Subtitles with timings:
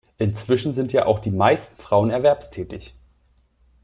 [0.17, 2.95] Inzwischen sind ja auch die meisten Frauen erwerbstätig.